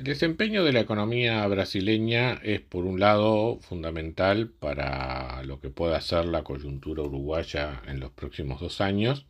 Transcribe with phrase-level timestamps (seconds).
[0.00, 6.00] El desempeño de la economía brasileña es, por un lado, fundamental para lo que pueda
[6.00, 9.26] ser la coyuntura uruguaya en los próximos dos años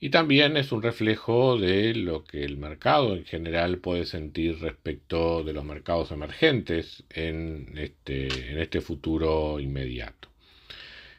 [0.00, 5.44] y también es un reflejo de lo que el mercado en general puede sentir respecto
[5.44, 10.30] de los mercados emergentes en este, este futuro inmediato.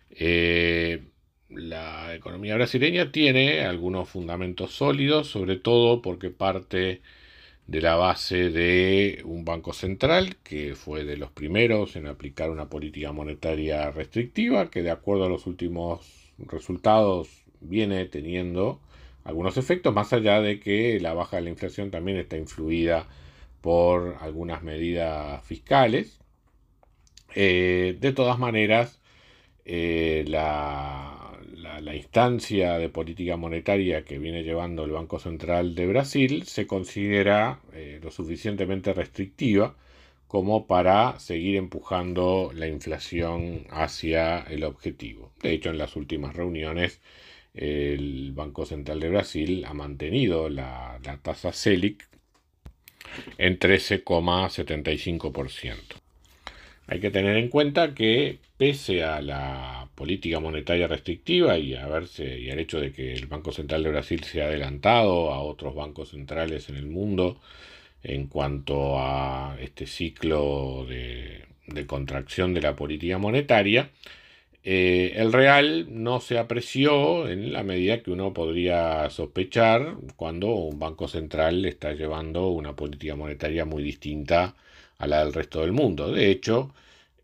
[0.09, 1.03] Eh,
[1.49, 7.01] la economía brasileña tiene algunos fundamentos sólidos, sobre todo porque parte
[7.67, 12.69] de la base de un banco central que fue de los primeros en aplicar una
[12.69, 18.79] política monetaria restrictiva que de acuerdo a los últimos resultados viene teniendo
[19.25, 23.07] algunos efectos más allá de que la baja de la inflación también está influida
[23.61, 26.19] por algunas medidas fiscales.
[27.35, 29.01] Eh, de todas maneras,
[29.65, 31.16] eh, la,
[31.81, 37.59] la, instancia de política monetaria que viene llevando el Banco Central de Brasil se considera
[37.73, 39.75] eh, lo suficientemente restrictiva
[40.27, 45.31] como para seguir empujando la inflación hacia el objetivo.
[45.41, 46.99] De hecho, en las últimas reuniones,
[47.53, 52.05] el Banco Central de Brasil ha mantenido la, la tasa CELIC
[53.37, 55.75] en 13,75%.
[56.87, 62.39] Hay que tener en cuenta que pese a la política monetaria restrictiva y a verse
[62.39, 65.73] y al hecho de que el Banco Central de Brasil se ha adelantado a otros
[65.75, 67.41] bancos centrales en el mundo
[68.03, 71.45] en cuanto a este ciclo de,
[71.87, 73.89] contracción de la política monetaria,
[74.63, 80.79] eh, el real no se apreció en la medida que uno podría sospechar cuando un
[80.79, 84.55] banco central está llevando una política monetaria muy distinta
[84.99, 86.11] a la del resto del mundo.
[86.11, 86.73] De hecho,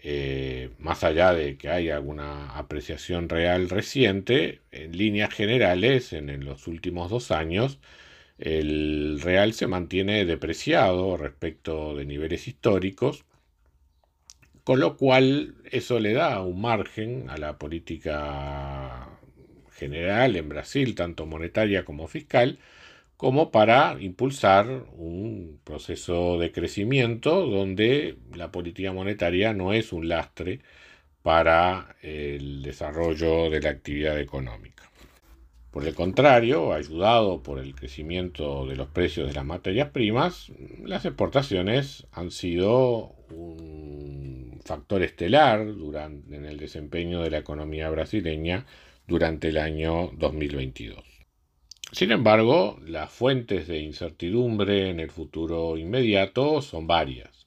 [0.06, 6.68] eh, más allá de que haya alguna apreciación real reciente, en líneas generales, en, los
[6.68, 7.80] últimos dos años,
[8.38, 13.24] el real se mantiene depreciado respecto de niveles históricos,
[14.66, 19.10] con lo cual eso le da un margen a la política
[19.72, 22.60] general en Brasil, tanto monetaria como fiscal,
[23.24, 24.68] como para impulsar
[24.98, 30.60] un proceso de crecimiento donde la política monetaria no es un lastre
[31.22, 34.92] para el desarrollo de la actividad económica.
[35.72, 40.52] Por el contrario, ayudado por el crecimiento de los precios de las materias primas,
[40.84, 48.66] las exportaciones han sido un factor estelar durante, en el desempeño de la economía brasileña
[49.08, 51.23] durante el año 2022.
[51.94, 57.46] Sin embargo, las fuentes de incertidumbre en el futuro inmediato son varias.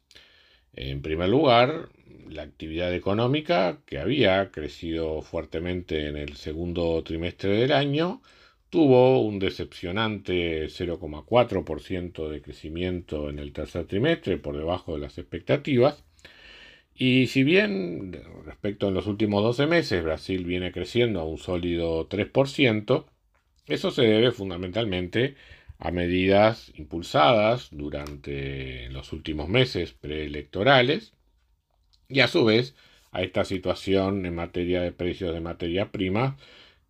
[0.72, 1.88] En primer lugar,
[2.28, 8.22] la actividad económica, que había crecido fuertemente en el segundo trimestre del año,
[8.70, 16.04] tuvo un decepcionante 0,4% de crecimiento en el tercer trimestre, por debajo de las expectativas.
[16.94, 22.08] Y si bien respecto a los últimos 12 meses Brasil viene creciendo a un sólido
[22.08, 23.06] 3%,
[23.66, 25.36] eso se debe fundamentalmente
[25.78, 31.12] a medidas impulsadas durante los últimos meses preelectorales
[32.08, 32.74] y a su vez
[33.12, 36.36] a esta situación en materia de precios de materia prima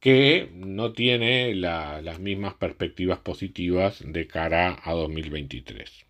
[0.01, 6.07] que no tiene las mismas perspectivas positivas de cara a 2023.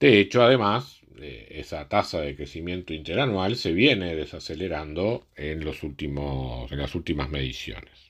[0.00, 6.70] De hecho, además, eh, esa tasa de crecimiento interanual se viene desacelerando en, los últimos,
[6.72, 8.07] en las últimas mediciones.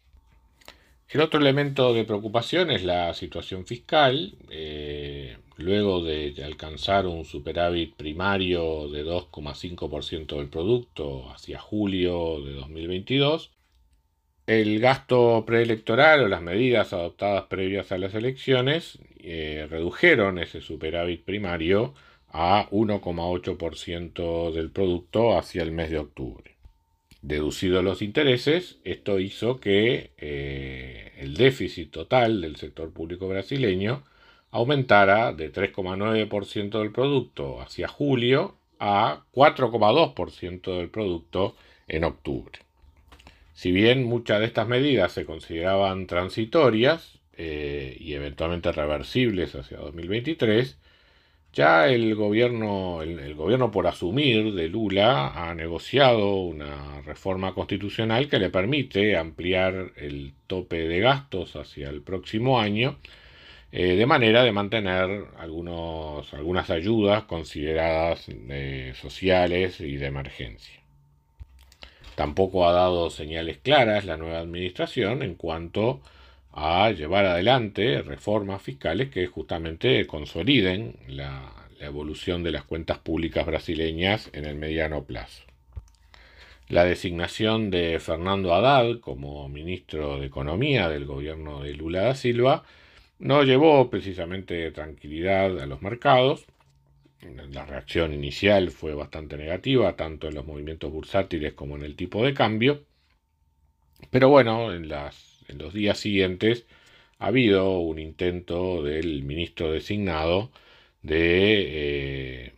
[1.11, 4.35] El otro elemento de preocupación es la situación fiscal.
[4.51, 13.51] Eh, luego de alcanzar un superávit primario de 2,5% del producto hacia julio de 2022,
[14.47, 21.25] el gasto preelectoral o las medidas adoptadas previas a las elecciones eh, redujeron ese superávit
[21.25, 21.95] primario
[22.29, 26.57] a 1,8% del producto hacia el mes de octubre.
[27.21, 34.05] Deducidos los intereses, esto hizo que eh, el déficit total del sector público brasileño
[34.51, 41.57] aumentara de 3,9% del producto hacia julio a 4,2% del producto
[41.89, 42.59] en octubre.
[43.53, 50.77] Si bien muchas de estas medidas se consideraban transitorias, eh, y eventualmente reversibles hacia 2023,
[51.53, 58.39] ya el gobierno, el, gobierno por asumir de Lula ha negociado una reforma constitucional que
[58.39, 62.99] le permite ampliar el tope de gastos hacia el próximo año,
[63.73, 70.81] eh, de manera de mantener algunos, algunas ayudas consideradas eh, sociales y de emergencia.
[72.15, 76.18] Tampoco ha dado señales claras la nueva administración en cuanto a
[76.93, 84.45] llevar adelante reformas fiscales que justamente consoliden la, evolución de las cuentas públicas brasileñas en
[84.45, 85.45] el mediano plazo.
[86.69, 92.65] La designación de Fernando Haddad como ministro de Economía del gobierno de Lula da Silva
[93.21, 96.47] no llevó precisamente tranquilidad a los mercados.
[97.53, 102.25] La reacción inicial fue bastante negativa, tanto en los movimientos bursátiles como en el tipo
[102.25, 102.83] de cambio.
[104.11, 106.67] Pero bueno, en las en los días siguientes
[107.19, 110.51] ha habido un intento del ministro designado
[111.03, 112.55] de, eh,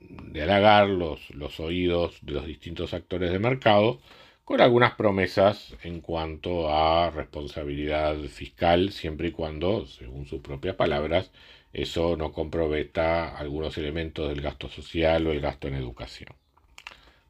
[0.00, 4.00] de halagar los, los oídos de los distintos actores de mercado
[4.44, 11.32] con algunas promesas en cuanto a responsabilidad fiscal, siempre y cuando, según sus propias palabras,
[11.72, 16.30] eso no comprometa algunos elementos del gasto social o el gasto en educación.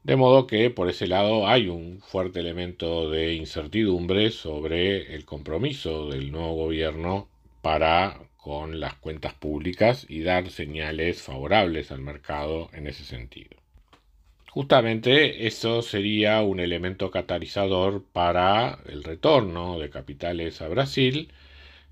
[0.03, 6.09] De modo que por ese lado hay un fuerte elemento de incertidumbre sobre el compromiso
[6.09, 7.27] del nuevo gobierno
[7.61, 13.57] para con las cuentas públicas y dar señales favorables al mercado en ese sentido.
[14.49, 21.31] Justamente eso sería un elemento catalizador para el retorno de capitales a Brasil,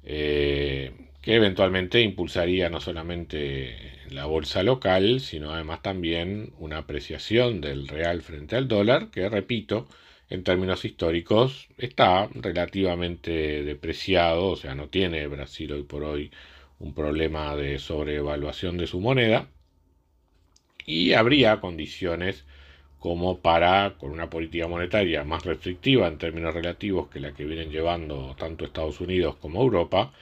[0.03, 0.93] eh,
[1.25, 3.75] que eventualmente impulsaría no solamente
[4.11, 9.87] la bolsa local, sino además también una apreciación del real frente al dólar, que repito,
[10.29, 16.31] en términos históricos está relativamente depreciado, o sea, no tiene Brasil hoy por hoy
[16.77, 19.47] un problema de sobrevaluación de su moneda,
[20.85, 22.45] y habría condiciones
[22.99, 27.71] como para, con una política monetaria más restrictiva en términos relativos que la que vienen
[27.71, 30.13] llevando tanto Estados Unidos como Europa,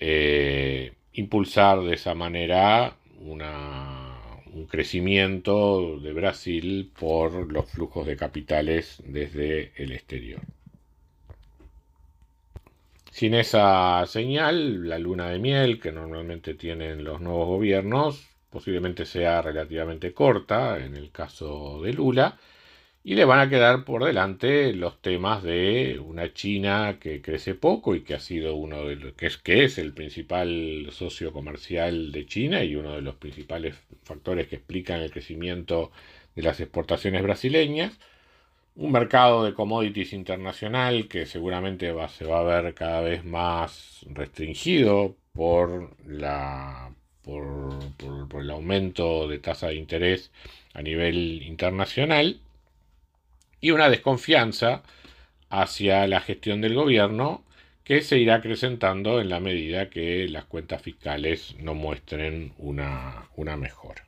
[0.00, 9.72] eh, impulsar de esa manera un crecimiento de Brasil por los flujos de capitales desde
[9.76, 10.40] el exterior.
[13.10, 19.42] Sin esa señal, la luna de miel que normalmente tienen los nuevos gobiernos posiblemente sea
[19.42, 22.38] relativamente corta en el caso de Lula
[23.02, 27.94] y le van a quedar por delante los temas de una China que crece poco
[27.94, 32.12] y que ha sido uno de los que es, que es el principal socio comercial
[32.12, 35.90] de China y uno de los principales factores que explican el crecimiento
[36.36, 37.98] de las exportaciones brasileñas.
[38.76, 44.06] Un mercado de commodities internacional que seguramente va, se va a ver cada vez más
[44.10, 46.92] restringido por, la,
[47.22, 47.78] por,
[48.28, 50.32] por el aumento de tasa de interés
[50.74, 52.40] a nivel internacional
[53.60, 54.82] y una desconfianza
[55.48, 57.44] hacia la gestión del gobierno
[57.84, 63.56] que se irá acrecentando en la medida que las cuentas fiscales no muestren una, una
[63.56, 64.06] mejora.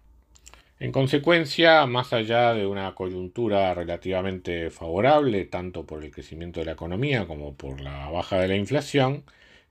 [0.79, 6.73] En consecuencia, más allá de una coyuntura relativamente favorable, tanto por el crecimiento de la
[6.73, 9.25] economía como por la baja de la inflación,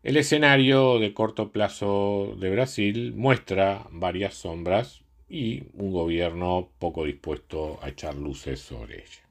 [0.03, 7.79] el escenario de corto plazo de Brasil muestra varias sombras y un gobierno poco dispuesto
[7.81, 9.30] a echar luces sobre ella.